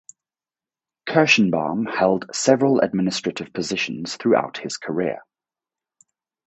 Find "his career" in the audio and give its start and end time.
4.57-5.19